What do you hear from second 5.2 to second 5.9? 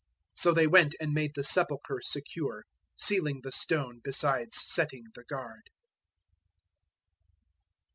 guard.